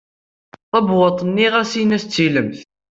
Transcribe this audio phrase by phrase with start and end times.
[0.69, 2.59] Tabewwaṭ-nni ɣas in-as d tilemt.